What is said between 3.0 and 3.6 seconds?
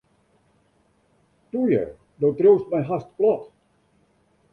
plat.